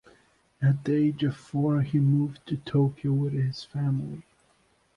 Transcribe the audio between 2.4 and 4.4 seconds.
to Tokyo with his family.